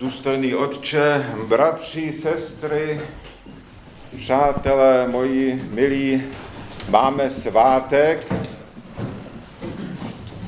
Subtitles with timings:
[0.00, 3.00] Důstojný otče, bratři, sestry,
[4.16, 6.22] přátelé moji milí,
[6.88, 8.32] máme svátek.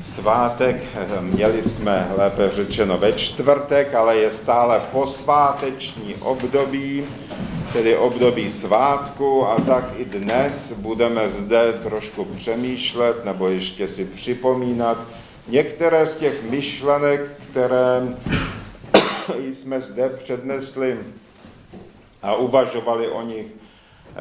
[0.03, 0.83] Svátek
[1.19, 7.05] měli jsme, lépe řečeno, ve čtvrtek, ale je stále posváteční období,
[7.73, 14.97] tedy období svátku a tak i dnes budeme zde trošku přemýšlet nebo ještě si připomínat
[15.47, 18.01] některé z těch myšlenek, které
[19.37, 20.99] jsme zde přednesli
[22.21, 23.47] a uvažovali o nich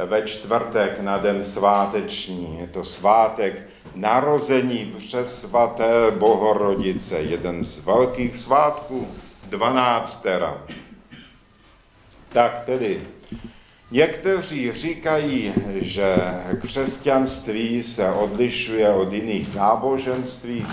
[0.06, 2.59] ve čtvrtek na den sváteční.
[2.60, 3.62] Je to svátek
[3.95, 9.09] narození přesvaté Bohorodice, jeden z velkých svátků,
[9.46, 10.62] dvanáctera.
[12.29, 13.02] Tak tedy,
[13.91, 16.16] někteří říkají, že
[16.60, 20.66] křesťanství se odlišuje od jiných náboženství,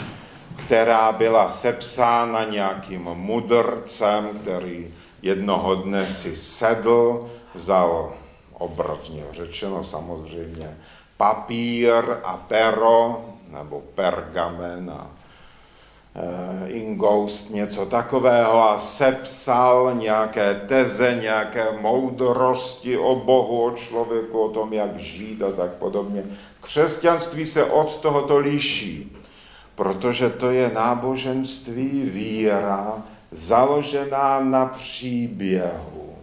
[0.70, 8.14] která byla sepsána nějakým mudrcem, který jednoho dne si sedl, vzal
[8.54, 10.78] obratně řečeno samozřejmě
[11.18, 15.08] papír a pero, nebo pergamen a
[16.16, 24.50] e, ingoust, něco takového a sepsal nějaké teze, nějaké moudrosti o Bohu, o člověku, o
[24.50, 26.24] tom, jak žít a tak podobně.
[26.62, 29.19] Křesťanství se od tohoto liší
[29.80, 36.16] protože to je náboženství víra založená na příběhu.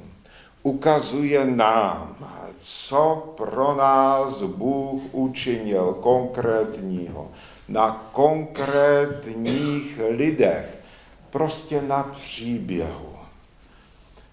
[0.63, 2.17] Ukazuje nám,
[2.61, 7.31] co pro nás Bůh učinil konkrétního,
[7.69, 10.79] na konkrétních lidech,
[11.31, 13.17] prostě na příběhu.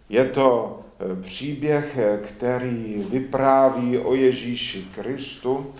[0.09, 5.73] Je to eh, příběh, který vypráví o Ježíši Kristu,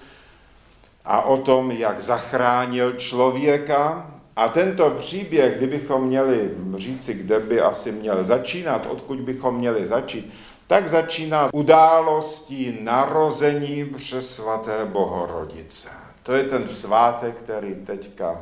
[1.06, 4.09] a o tom, jak zachránil člověka.
[4.36, 10.34] A tento příběh, kdybychom měli říci, kde by asi měl začínat, odkud bychom měli začít,
[10.68, 15.89] tak začíná událostí narození přes svaté Bohorodice.
[16.23, 18.42] To je ten svátek, který teďka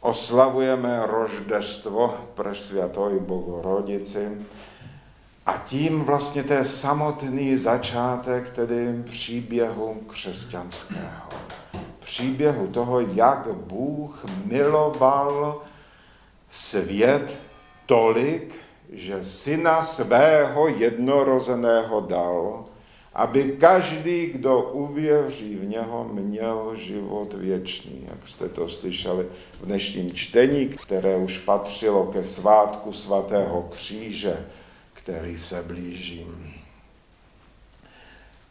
[0.00, 4.28] oslavujeme roždestvo pre svatoj Bohorodici.
[5.46, 11.28] A tím vlastně to je samotný začátek tedy příběhu křesťanského
[12.08, 15.60] příběhu toho, jak Bůh miloval
[16.48, 17.38] svět
[17.86, 18.54] tolik,
[18.92, 22.64] že syna svého jednorozeného dal,
[23.14, 28.08] aby každý, kdo uvěří v něho, měl život věčný.
[28.08, 29.26] Jak jste to slyšeli
[29.60, 34.46] v dnešním čtení, které už patřilo ke svátku svatého kříže,
[34.92, 36.26] který se blíží.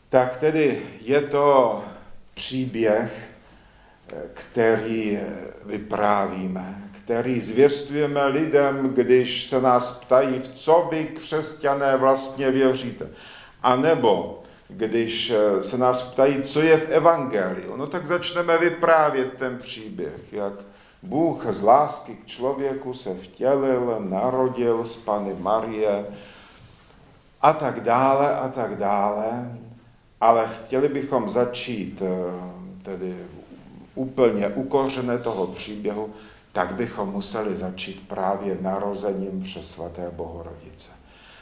[0.10, 1.82] Tak tedy je to
[2.34, 3.37] příběh,
[4.34, 5.20] který
[5.66, 13.08] vyprávíme, který zvěstujeme lidem, když se nás ptají, v co vy křesťané vlastně věříte.
[13.64, 19.58] A nebo když se nás ptají, co je v evangeliu, no tak začneme vyprávět ten
[19.58, 20.54] příběh, jak
[21.04, 26.06] Bůh z lásky k člověku se vtělil, narodil z Pany Marie
[27.42, 29.58] a tak dále a tak dále.
[30.22, 33.16] Ale chtěli bychom začít eh, tedy
[33.98, 36.10] úplně ukořené toho příběhu,
[36.54, 40.90] tak bychom museli začít právě narozením přes svaté Bohorodice.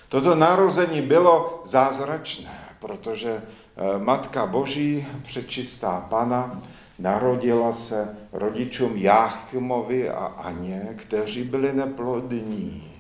[0.10, 6.62] Toto narození bylo zázračné, protože eh, Matka Boží, přečistá Pana,
[7.00, 12.92] narodila se rodičům Jáchymovi a Aně, kteří byli neplodní.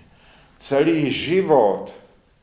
[0.57, 1.93] Celý život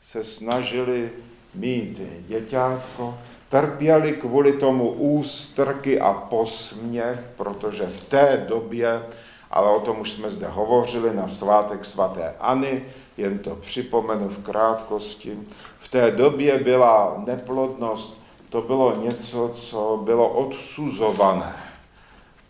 [0.00, 1.11] se snažili
[1.55, 3.19] mít děťátko,
[3.52, 9.02] trpěli kvůli tomu ústrky a posměch, protože v té době,
[9.50, 12.84] ale o tom už jsme zde hovořili na svátek svatéAny,
[13.16, 15.38] jen to připomenu v krátkosti,
[15.78, 21.62] v té době byla neplodnost, to bylo něco, co bylo odsuzované.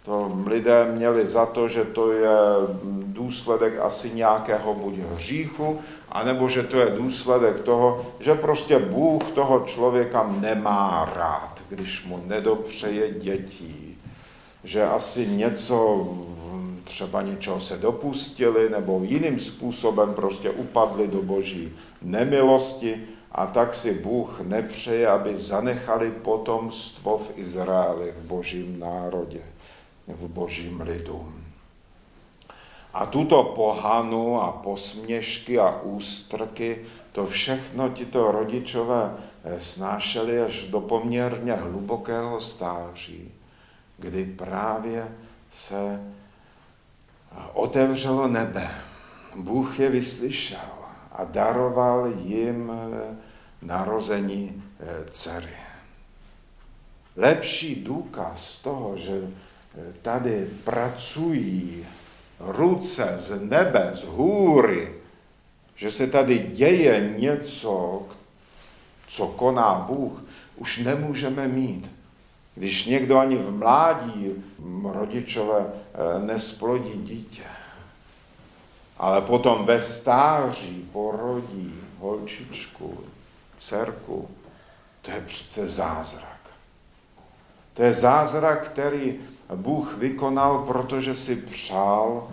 [0.02, 2.28] To lidé měli za to, že to je
[3.06, 9.60] důsledek asi nějakého buď hříchu, anebo že to je důsledek toho, že prostě Bůh toho
[9.60, 13.98] člověka nemá rád, když mu nedopřeje dětí.
[14.64, 16.08] Že asi něco,
[16.84, 21.72] třeba něčeho se dopustili, nebo jiným způsobem prostě upadli do boží
[22.02, 29.40] nemilosti a tak si Bůh nepřeje, aby zanechali potomstvo v Izraeli, v božím národě,
[30.06, 31.32] v božím lidu.
[32.94, 40.80] A tuto pohanu a posměšky a ústrky, to všechno tito rodičové eh, snášeli až do
[40.80, 43.32] poměrně hlubokého stáří,
[43.98, 45.08] kdy právě
[45.52, 48.70] se eh, otevřelo nebe.
[49.36, 50.70] Bůh je vyslyšel
[51.12, 52.72] a daroval jim
[53.62, 54.62] narození
[55.10, 55.56] dcery.
[57.16, 59.28] Lepší důkaz toho, že
[60.02, 61.86] tady pracují
[62.40, 64.94] ruce z nebe, z hůry,
[65.76, 68.02] že se tady děje něco,
[69.08, 70.22] co koná Bůh,
[70.56, 71.90] už nemůžeme mít.
[72.54, 74.44] Když někdo ani v mládí
[74.84, 77.42] rodičové eh, nesplodí dítě,
[78.98, 83.04] ale potom ve stáří porodí holčičku,
[83.56, 84.28] dcerku,
[85.02, 86.38] to je přece zázrak.
[87.74, 89.20] To je zázrak, který
[89.54, 92.28] Bůh vykonal, protože si přál,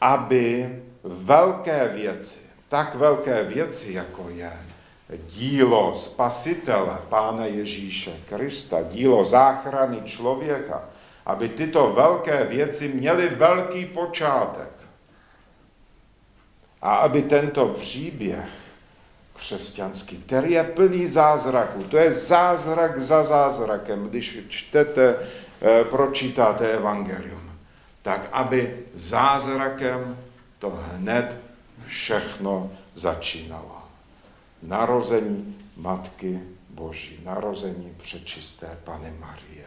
[0.00, 2.38] aby velké věci,
[2.68, 4.52] tak velké věci, jako je
[5.16, 10.82] dílo spasitele Pána Ježíše Krista, dílo záchrany člověka,
[11.26, 14.70] aby tyto velké věci měly velký počátek.
[16.82, 18.48] A aby tento příběh
[19.36, 25.16] křesťanský, který je plný zázraků, to je zázrak za zázrakem, když čtete,
[25.90, 27.50] pročítáte evangelium,
[28.02, 30.18] tak aby zázrakem
[30.58, 31.40] to hned
[31.86, 33.80] všechno začínalo
[34.62, 36.40] narození Matky
[36.70, 39.66] Boží, narození přečisté Pany Marie.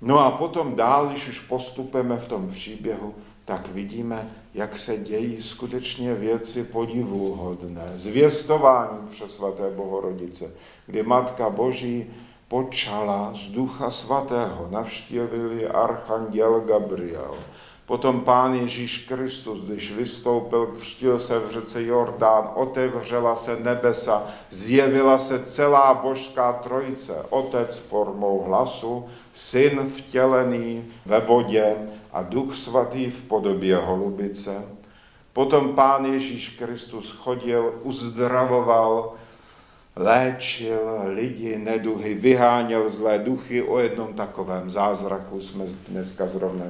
[0.00, 3.14] No a potom dál, když už postupujeme v tom příběhu,
[3.44, 7.92] tak vidíme, jak se dějí skutečně věci podivuhodné.
[7.94, 10.50] Zvěstování přes svaté Bohorodice,
[10.86, 12.10] kdy Matka Boží
[12.52, 17.34] počala z Ducha Svatého, navštívili Archanděl Gabriel.
[17.86, 25.18] Potom Pán Ježíš Kristus, když vystoupil, křtil se v řece Jordán, otevřela se nebesa, zjevila
[25.18, 29.04] se celá božská trojice, Otec formou hlasu,
[29.34, 31.76] Syn vtělený ve vodě
[32.12, 34.64] a Duch Svatý v podobě holubice.
[35.32, 39.12] Potom Pán Ježíš Kristus chodil, uzdravoval,
[39.96, 43.62] léčil lidi, neduhy, vyháněl zlé duchy.
[43.62, 46.64] O jednom takovém zázraku jsme dneska zrovna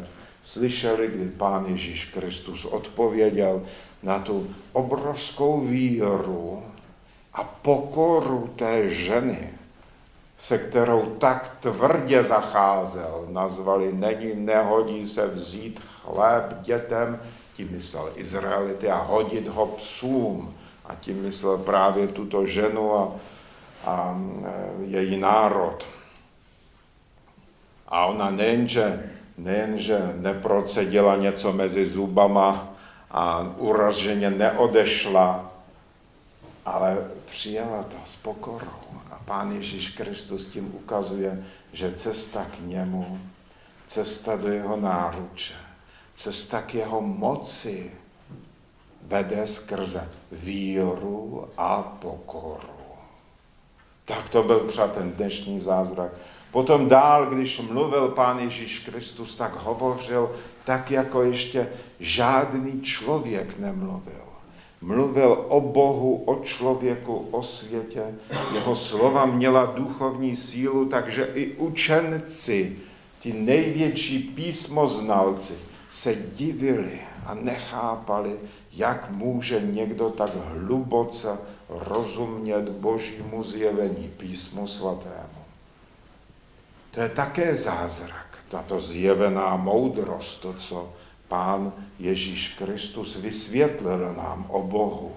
[0.44, 3.62] slyšeli, kdy Pán Ježíš Kristus odpověděl
[4.02, 6.62] na tu obrovskou víru
[7.34, 9.50] a pokoru té ženy,
[10.38, 17.20] se kterou tak tvrdě zacházel, nazvali, není, nehodí se vzít chléb dětem,
[17.56, 20.54] tím myslel Izraelity, a hodit ho psům.
[20.86, 23.12] A tím myslel právě tuto ženu a,
[23.84, 25.86] a e, její národ.
[27.88, 32.68] A ona nejenže nejenže neprocedila něco mezi zubama
[33.10, 35.52] a uraženě neodešla,
[36.64, 38.82] ale přijala to s pokorou.
[39.10, 43.18] A Pán Ježíš Kristus tím ukazuje, že cesta k němu,
[43.86, 45.54] cesta do jeho náruče,
[46.14, 47.92] cesta k jeho moci
[49.02, 52.72] vede skrze víru a pokoru.
[54.04, 56.12] Tak to byl třeba ten dnešní zázrak
[56.52, 60.30] Potom dál, když mluvil Pán Ježíš Kristus, tak hovořil
[60.64, 61.68] tak, jako ještě
[62.00, 64.24] žádný člověk nemluvil.
[64.80, 68.02] Mluvil o Bohu, o člověku, o světě.
[68.54, 72.76] Jeho slova měla duchovní sílu, takže i učenci,
[73.20, 75.54] ti největší písmoznalci,
[75.92, 78.38] se divili a nechápali,
[78.72, 85.42] jak může někdo tak hluboce rozumět Božímu zjevení písmu svatému.
[86.90, 90.92] To je také zázrak, tato zjevená moudrost, to, co
[91.28, 95.12] Pán Ježíš Kristus vysvětlil nám o Bohu.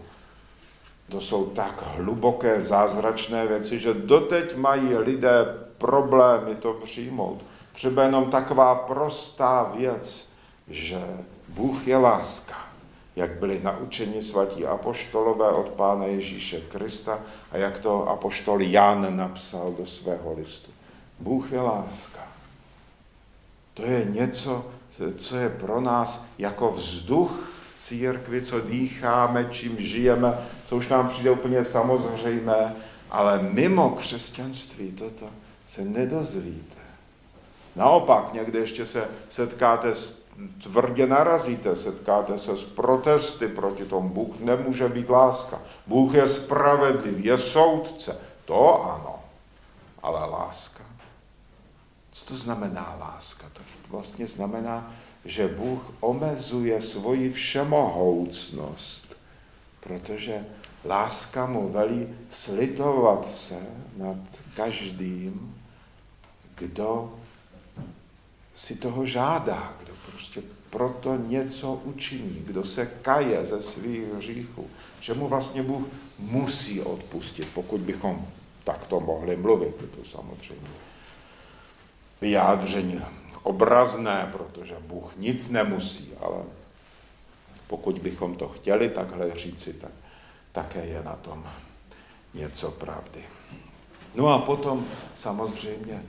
[1.10, 5.46] To jsou tak hluboké zázračné věci, že doteď mají lidé
[5.78, 7.42] problémy to přijmout.
[7.74, 10.35] Třeba jenom taková prostá věc,
[10.68, 11.02] že
[11.48, 12.56] Bůh je láska,
[13.16, 17.20] jak byli naučeni svatí apoštolové od Pána Ježíše Krista
[17.52, 20.72] a jak to apoštol Jan napsal do svého listu.
[21.20, 22.20] Bůh je láska.
[23.74, 24.66] To je něco,
[25.18, 31.32] co je pro nás jako vzduch církvi, co dýcháme, čím žijeme, co už nám přijde
[31.32, 32.76] úplně samozřejmé,
[33.12, 35.26] ale mimo křesťanství toto
[35.68, 36.82] se nedozvíte.
[37.76, 40.25] Naopak, někde ještě se setkáte s,
[40.64, 44.10] tvrdě narazíte, setkáte se s protesty proti tomu.
[44.10, 45.60] Bůh nemůže být láska.
[45.88, 48.18] Bůh je spravedlivý, je soudce.
[48.46, 49.20] To ano,
[50.04, 50.86] ale láska
[52.16, 53.50] co to znamená láska?
[53.54, 54.94] To vlastně znamená,
[55.26, 59.18] že Bůh omezuje svoji všemohoucnost,
[59.80, 60.46] protože
[60.86, 63.60] láska mu velí slitovat se
[63.98, 64.18] nad
[64.56, 65.64] každým,
[66.56, 67.14] kdo
[68.56, 69.74] si toho žádá,
[70.16, 74.68] prostě proto něco učiní, kdo se kaje ze svých hříchů,
[75.02, 75.88] že mu vlastně Bůh
[76.20, 78.28] musí odpustit, pokud bychom
[78.64, 80.68] takto mohli mluvit, je to samozřejmě
[82.22, 83.02] vyjádření
[83.44, 86.44] obrazné, protože Bůh nic nemusí, ale
[87.68, 89.92] pokud bychom to chtěli takhle říci, tak
[90.52, 91.48] také je na tom
[92.34, 93.24] něco pravdy.
[94.16, 96.04] No a potom samozřejmě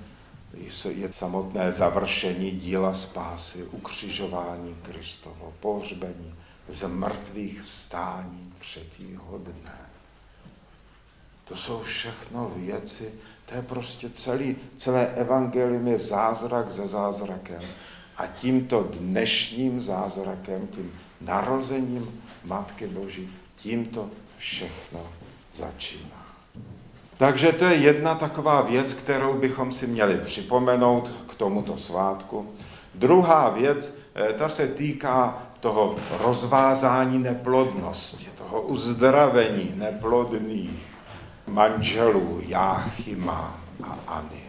[0.89, 6.35] je samotné završení díla spásy, ukřižování Kristovo, pohřbení,
[6.69, 9.81] z mrtvých vstání třetího dne.
[11.45, 13.15] To jsou všechno věci,
[13.47, 17.63] to je prostě celý, celé evangelium je zázrak za zázrakem.
[18.17, 25.07] A tímto dnešním zázrakem, tím narozením Matky Boží, tímto všechno
[25.55, 26.16] začíná.
[27.19, 32.49] Takže to je jedna taková věc, kterou bychom si měli připomenout k tomuto svátku.
[32.95, 40.87] Druhá věc, eh, ta se týká toho rozvázání neplodnosti, toho uzdravení neplodných
[41.47, 44.43] manželů Jáchyma a Ani.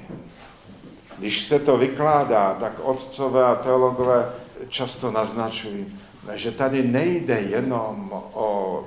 [1.17, 4.33] Když se to vykládá, tak otcové a teologové
[4.69, 5.85] často naznačují,
[6.33, 8.83] že tady nejde jenom o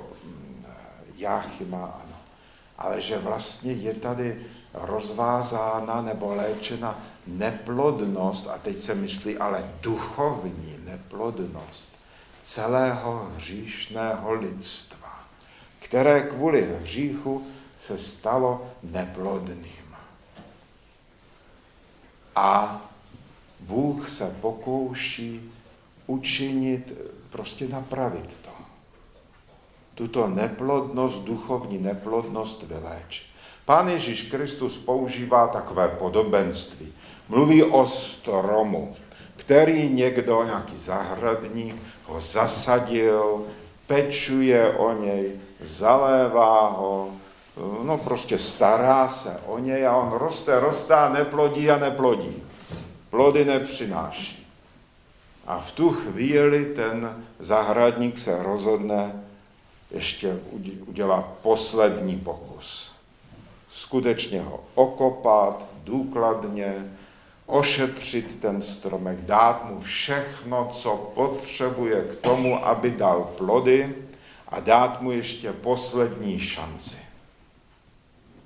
[1.17, 2.10] Jáchyma, ano,
[2.81, 10.77] ale že vlastně je tady rozvázána nebo léčena neplodnost, a teď se myslí ale duchovní
[10.85, 11.91] neplodnost
[12.43, 15.25] celého hříšného lidstva,
[15.79, 17.47] které kvůli hříchu
[17.79, 19.95] se stalo neplodným.
[22.35, 22.81] A
[23.59, 25.51] Bůh se pokouší
[26.07, 26.93] učinit,
[27.29, 28.40] prostě napravit.
[29.95, 33.31] Tuto neplodnost, duchovní neplodnost vyléčit.
[33.65, 36.93] Pán Ježíš Kristus používá takové podobenství.
[37.29, 38.95] Mluví o stromu,
[39.35, 43.45] který někdo, nějaký zahradník, ho zasadil,
[43.87, 47.11] pečuje o něj, zalévá ho,
[47.83, 52.43] no prostě stará se o něj a on roste, roste a neplodí a neplodí.
[53.09, 54.47] Plody nepřináší.
[55.47, 59.23] A v tu chvíli ten zahradník se rozhodne
[59.91, 60.39] ještě
[60.85, 62.91] udělat poslední pokus.
[63.69, 66.75] Skutečně ho okopat důkladně,
[67.45, 73.95] ošetřit ten stromek, dát mu všechno, co potřebuje k tomu, aby dal plody
[74.47, 76.97] a dát mu ještě poslední šanci.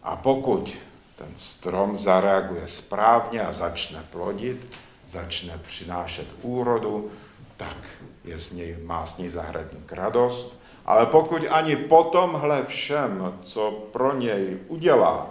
[0.03, 0.73] A pokud
[1.15, 4.75] ten strom zareaguje správně a začne plodit,
[5.07, 7.11] začne přinášet úrodu,
[7.57, 7.77] tak
[8.23, 10.53] je z něj, má z něj zahradník radost.
[10.85, 15.29] Ale pokud ani po tomhle všem, co pro něj udělá,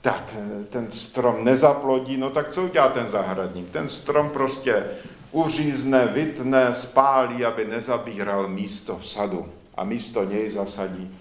[0.00, 0.34] tak
[0.70, 3.70] ten strom nezaplodí, no tak co udělá ten zahradník?
[3.70, 4.84] Ten strom prostě
[5.32, 9.48] uřízne, vytne, spálí, aby nezabíral místo v sadu.
[9.76, 11.18] A místo něj zasadí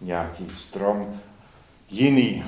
[0.00, 1.20] nějaký strom
[1.90, 2.44] jiný.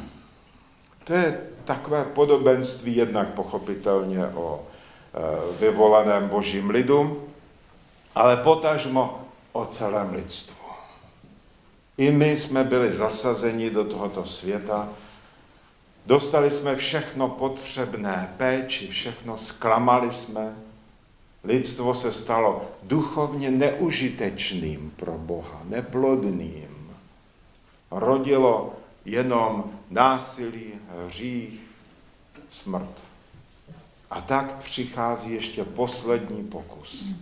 [1.05, 7.25] To je takové podobenství jednak pochopitelně o e, vyvolaném božím lidu,
[8.15, 9.22] ale potažmo
[9.53, 10.57] o celém lidstvu.
[11.97, 14.89] I my jsme byli zasazeni do tohoto světa,
[16.07, 20.57] dostali jsme všechno potřebné péči, všechno zklamali jsme,
[21.45, 26.97] lidstvo se stalo duchovně neužitečným pro Boha, neplodným.
[27.91, 30.73] Rodilo jenom násilí,
[31.07, 31.61] hřích,
[32.51, 33.05] smrt.
[34.11, 37.15] A tak přichází ještě poslední pokus.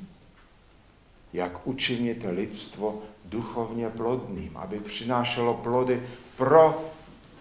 [1.33, 6.03] Jak učinit lidstvo duchovně plodným, aby přinášelo plody
[6.37, 6.85] pro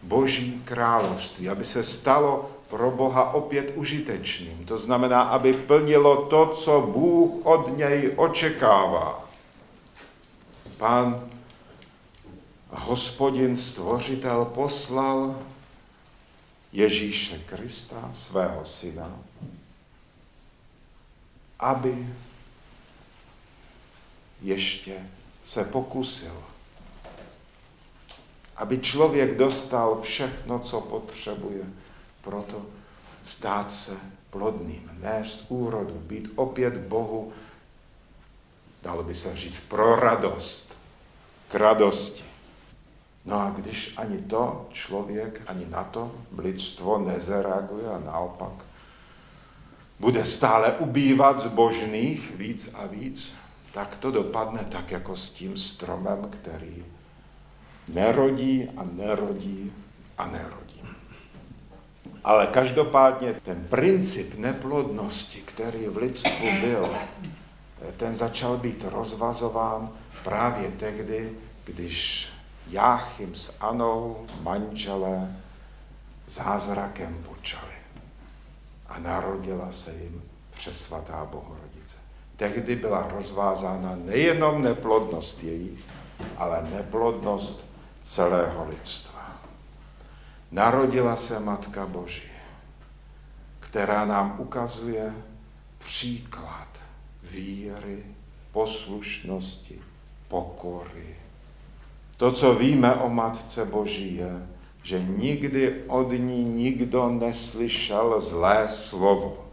[0.03, 4.65] Boží království, aby se stalo pro Boha opět užitečným.
[4.65, 9.29] To znamená, aby plnilo to, co Bůh od něj očekává.
[10.77, 11.27] Pán
[12.69, 15.35] hospodin stvořitel poslal
[16.73, 19.11] Ježíše Krista, svého syna,
[21.59, 22.07] aby
[24.41, 25.09] ještě
[25.45, 26.43] se pokusil,
[28.55, 31.63] aby člověk dostal všechno, co potřebuje,
[32.21, 32.65] proto
[33.23, 33.97] stát se
[34.29, 37.33] plodným, nést úrodu, být opět Bohu,
[38.83, 40.77] dalo by se říct, pro radost,
[41.47, 42.23] k radosti.
[43.25, 48.65] No a když ani to člověk, ani na to lidstvo nezareaguje a naopak
[49.99, 53.33] bude stále ubývat zbožných víc a víc,
[53.71, 56.85] tak to dopadne tak jako s tím stromem, který
[57.87, 59.73] nerodí a nerodí
[60.17, 60.83] a nerodí.
[62.23, 66.89] Ale každopádně ten princip neplodnosti, který v lidstvu byl,
[67.97, 69.89] ten začal být rozvazován
[70.23, 71.31] právě tehdy,
[71.63, 72.29] když
[72.67, 75.35] Jáchym s Anou, manželé,
[76.27, 77.73] zázrakem počali.
[78.87, 81.68] A narodila se jim přesvatá Bohorodice.
[82.39, 85.79] Tehdy byla rozvázána nejenom neplodnost jejich,
[86.37, 87.65] ale neplodnost
[88.03, 89.41] celého lidstva.
[90.51, 92.31] Narodila se Matka Boží,
[93.59, 95.13] která nám ukazuje
[95.77, 96.67] příklad
[97.23, 98.03] víry,
[98.51, 99.81] poslušnosti,
[100.27, 101.15] pokory.
[102.17, 104.47] To, co víme o Matce Boží, je,
[104.83, 109.48] že nikdy od ní nikdo neslyšel zlé slovo.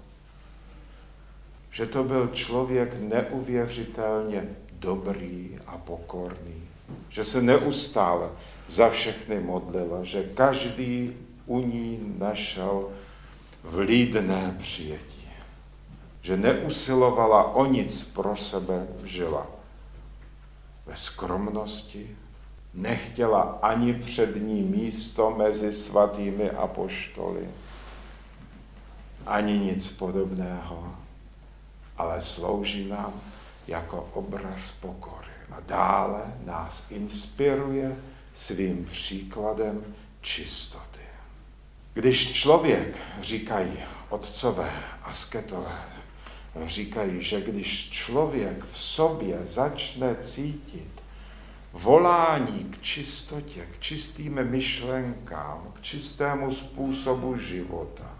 [1.77, 6.63] Že to byl člověk neuvěřitelně dobrý a pokorný.
[7.09, 8.29] Že se neustále
[8.69, 11.17] za všechny modlila, že každý
[11.47, 12.89] u ní našel
[13.63, 15.29] vlídné přijetí.
[16.23, 19.47] Že neusilovala o nic pro sebe, žila
[20.87, 22.17] ve skromnosti,
[22.75, 27.49] nechtěla ani před ní místo mezi svatými apoštoly,
[29.27, 31.06] ani nic podobného,
[31.99, 33.21] ale slouží nám
[33.69, 35.27] jako obraz pokory.
[35.51, 37.97] A dále nás inspiruje
[38.35, 39.85] svým příkladem
[40.21, 41.01] čistoty.
[41.95, 43.73] Když člověk, říkají
[44.09, 44.73] otcové
[45.03, 45.79] asketové,
[46.67, 51.03] říkají, že když člověk v sobě začne cítit
[51.73, 58.16] volání k čistotě, k čistým myšlenkám, k čistému způsobu života.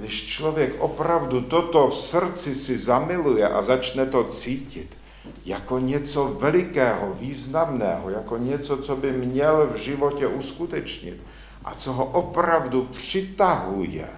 [0.00, 4.96] Když člověk opravdu toto v srdci si zamiluje a začne to cítit
[5.44, 11.20] jako něco velikého, významného, jako něco, co by měl v životě uskutečnit
[11.64, 14.08] a co ho opravdu přitahuje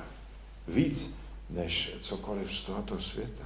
[0.68, 1.18] víc
[1.50, 3.44] než cokoliv z tohoto světa,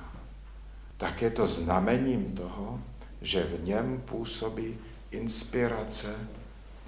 [0.97, 2.81] tak je to znamením toho,
[3.23, 4.77] že v něm působí
[5.11, 6.15] inspirace,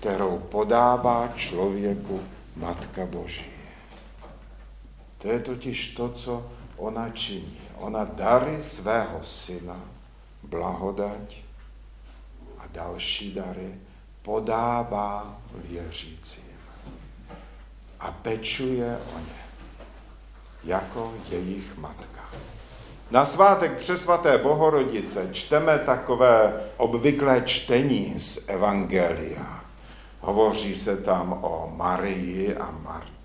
[0.00, 2.20] kterou podává člověku
[2.56, 3.57] Matka Boží.
[5.18, 7.60] To je totiž to, co ona činí.
[7.76, 9.80] Ona dary svého syna,
[10.42, 11.40] blahodať
[12.58, 13.74] a další dary
[14.22, 16.48] podává věřícím
[18.00, 19.48] a pečuje o ně
[20.64, 22.20] jako jejich matka.
[23.10, 29.64] Na svátek přesvaté Bohorodice čteme takové obvyklé čtení z Evangelia.
[30.20, 33.17] Hovoří se tam o Marii a Martě.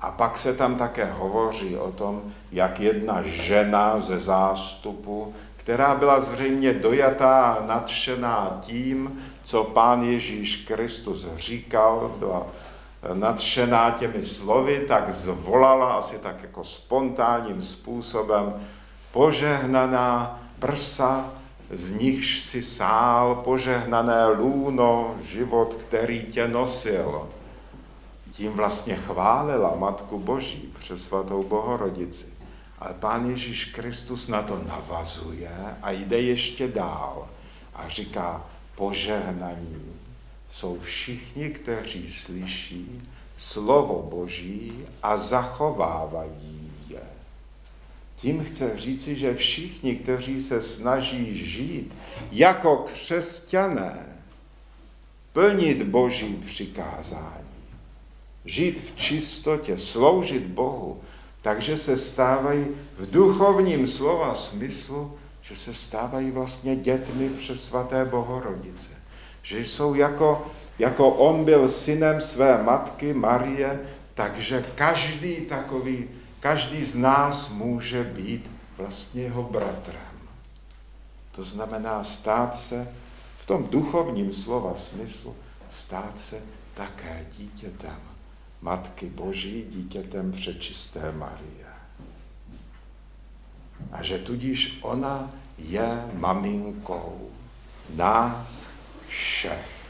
[0.00, 6.20] A pak se tam také hovoří o tom, jak jedna žena ze zástupu, která byla
[6.20, 12.46] zřejmě dojatá a nadšená tím, co pán Ježíš Kristus říkal, byla
[13.14, 18.54] nadšená těmi slovy, tak zvolala asi tak jako spontánním způsobem
[19.12, 21.30] požehnaná prsa,
[21.70, 27.28] z nichž si sál, požehnané lůno, život, který tě nosil.
[28.40, 32.26] Tím vlastně chválila Matku Boží přes svatou Bohorodici.
[32.78, 35.50] Ale Pán Ježíš Kristus na to navazuje
[35.82, 37.28] a jde ještě dál
[37.74, 39.92] a říká, požehnaní
[40.50, 43.02] jsou všichni, kteří slyší
[43.36, 44.72] slovo Boží
[45.02, 47.02] a zachovávají je.
[48.16, 51.96] Tím chce říci, že všichni, kteří se snaží žít
[52.32, 54.16] jako křesťané,
[55.32, 57.49] plnit Boží přikázání,
[58.44, 61.00] žít v čistotě, sloužit Bohu,
[61.42, 62.66] takže se stávají
[62.98, 69.00] v duchovním slova smyslu, že se stávají vlastně dětmi přes svaté Bohorodice
[69.42, 70.46] že jsou jako,
[70.78, 73.80] jako on byl synem své matky Marie,
[74.14, 76.08] takže každý takový,
[76.40, 80.28] každý z nás může být vlastně jeho bratrem.
[81.32, 82.88] To znamená stát se
[83.38, 85.36] v tom duchovním slova smyslu,
[85.70, 86.42] stát se
[86.74, 88.09] také dítětem
[88.62, 91.66] Matky Boží, dítětem přečisté Marie.
[93.92, 97.30] A že tudíž ona je maminkou
[97.96, 98.66] nás
[99.08, 99.86] všech,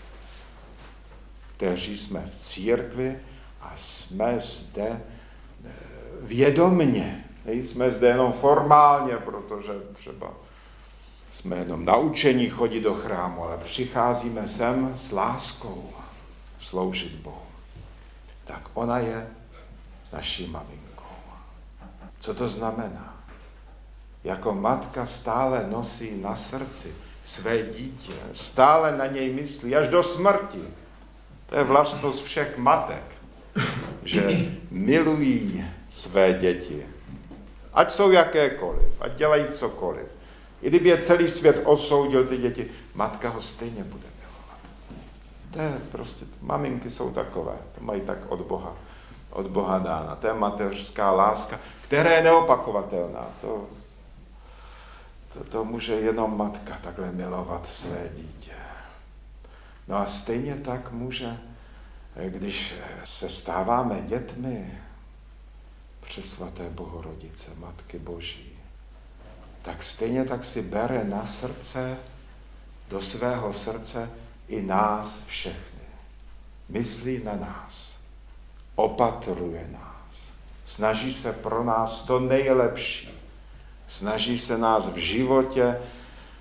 [1.57, 3.19] kteří jsme v církvi
[3.61, 4.89] a jsme zde
[5.65, 5.71] eh,
[6.21, 7.25] vědomně.
[7.45, 10.33] Nejsme zde jenom formálně, protože třeba
[11.33, 15.91] jsme jenom naučení chodit do chrámu, ale přicházíme sem s láskou
[16.61, 17.50] sloužit Bohu.
[18.51, 19.27] Tak ona je
[20.13, 21.15] naší maminkou.
[22.19, 23.17] Co to znamená?
[24.25, 30.65] Jako matka stále nosí na srdci své dítě, stále na něj myslí až do smrti.
[31.47, 33.05] To je vlastnost všech matek,
[34.05, 36.87] že milují své děti
[37.73, 40.07] Ať jsou jakékoliv, ať dělají cokoliv.
[40.63, 44.07] I kdyby je celý svět osoudil ty děti, matka ho stejně bude.
[45.51, 48.75] To je prostě, maminky jsou takové, to mají tak od Boha,
[49.31, 50.17] od Boha dána.
[50.17, 53.27] To je mateřská láska, která je neopakovatelná.
[53.41, 53.67] To,
[55.33, 58.53] to, to může jenom matka takhle milovat své dítě.
[59.89, 61.39] No a stejně tak může,
[62.29, 64.79] když se stáváme dětmi
[66.01, 68.53] přes svaté Bohorodice, Matky Boží,
[69.63, 71.97] tak stejně tak si bere na srdce,
[72.89, 74.11] do svého srdce
[74.51, 75.81] i nás všechny.
[76.69, 77.99] Myslí na nás,
[78.75, 80.31] opatruje nás,
[80.65, 83.11] snaží se pro nás to nejlepší,
[83.89, 85.79] snaží se nás v životě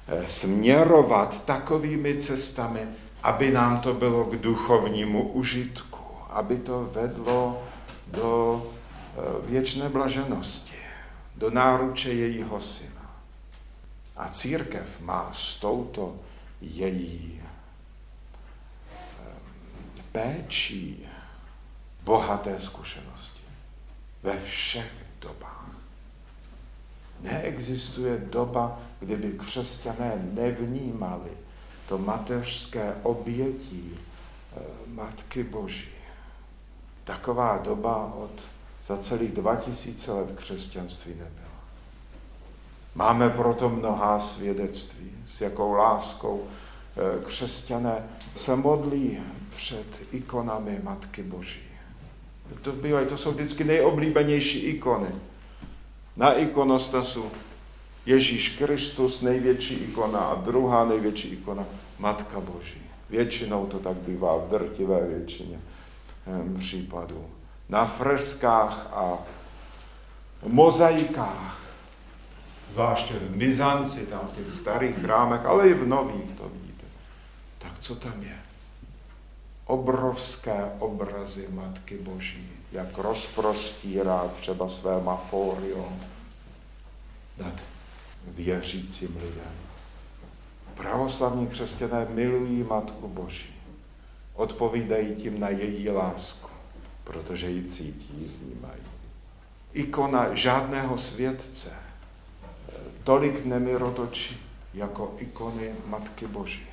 [0.07, 2.87] eh, směrovat takovými cestami,
[3.23, 7.63] aby nám to bylo k duchovnímu užitku, aby to vedlo
[8.07, 10.77] do eh, věčné blaženosti,
[11.35, 12.89] do náruče jejího syna.
[14.17, 16.15] A církev má s touto
[16.61, 17.38] její
[20.11, 21.07] péčí
[22.03, 23.41] bohaté zkušenosti
[24.23, 25.69] ve všech dobách.
[27.19, 31.29] Neexistuje doba, kdyby křesťané nevnímali
[31.89, 35.89] to mateřské obětí eh, Matky Boží.
[37.03, 38.31] Taková doba od
[38.87, 41.49] za celých 2000 let křesťanství nebyla.
[42.95, 46.47] Máme proto mnohá svědectví, s jakou láskou
[47.25, 51.59] křesťané se modlí před ikonami Matky Boží.
[52.61, 55.09] To, bývají, to jsou vždycky nejoblíbenější ikony.
[56.17, 57.25] Na ikonostasu
[58.05, 61.65] Ježíš Kristus, největší ikona, a druhá největší ikona,
[61.99, 62.81] Matka Boží.
[63.09, 65.59] Většinou to tak bývá, v drtivé většině
[66.27, 67.25] eh, případů.
[67.69, 69.17] Na freskách a
[70.47, 71.59] mozaikách
[72.71, 76.68] zvláště v Mizanci, tam v těch starých chrámech, ale i v nových, to vidíte.
[77.59, 78.37] Tak co tam je?
[79.65, 86.01] Obrovské obrazy Matky Boží, jak rozprostírá třeba své maforium
[87.37, 87.53] nad
[88.27, 89.53] věřícím lidem.
[90.75, 93.55] Pravoslavní křesťané milují Matku Boží.
[94.33, 96.49] Odpovídají tím na její lásku,
[97.03, 98.81] protože ji cítí, vnímají.
[99.73, 101.69] Ikona žádného světce,
[103.03, 104.37] tolik nemirotočí
[104.73, 106.68] jako ikony Matky Boží.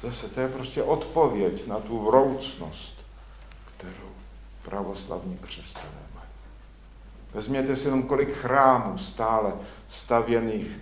[0.00, 3.06] Zase to je prostě odpověď na tu vroucnost,
[3.76, 4.10] kterou
[4.62, 6.28] pravoslavní křesťané mají.
[7.34, 9.52] Vezměte si jenom, kolik chrámů stále
[9.88, 10.78] stavěných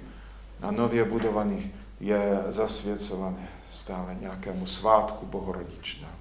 [0.62, 1.66] a nově budovaných
[2.00, 6.12] je zasvěcované stále nějakému svátku bohorodičnému.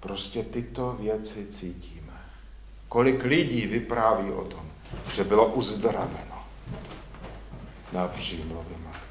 [0.00, 2.20] Prostě tyto věci cítíme.
[2.88, 4.66] Kolik lidí vypráví o tom,
[5.14, 6.44] že bylo uzdraveno
[7.92, 9.09] na přímlově Matky.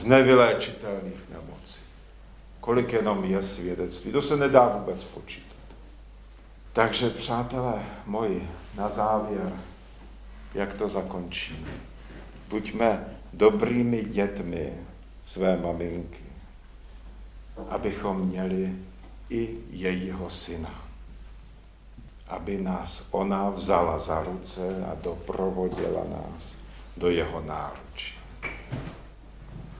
[0.00, 1.80] Z nevyléčitelných nemocí.
[2.60, 5.56] Kolik jenom je svědectví, to se nedá vůbec počítat.
[6.72, 9.52] Takže, přátelé moji, na závěr,
[10.54, 11.68] jak to zakončíme.
[12.48, 14.72] Buďme dobrými dětmi
[15.24, 16.24] své maminky,
[17.68, 18.74] abychom měli
[19.30, 20.88] i jejího syna
[22.28, 26.56] aby nás ona vzala za ruce a doprovodila nás
[26.96, 28.17] do jeho náručí.